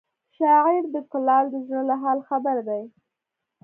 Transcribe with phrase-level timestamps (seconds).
[0.35, 2.83] شاعر د کلال د زړه له حاله خبر دی